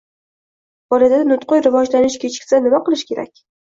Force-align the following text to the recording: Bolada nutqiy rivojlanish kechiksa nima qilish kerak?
Bolada 0.93 1.19
nutqiy 1.31 1.63
rivojlanish 1.67 2.17
kechiksa 2.25 2.63
nima 2.67 2.85
qilish 2.89 3.09
kerak? 3.13 3.43